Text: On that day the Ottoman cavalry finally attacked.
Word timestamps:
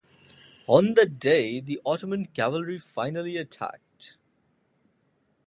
On 0.65 0.95
that 0.95 1.19
day 1.19 1.59
the 1.59 1.79
Ottoman 1.85 2.25
cavalry 2.25 2.79
finally 2.79 3.37
attacked. 3.37 4.17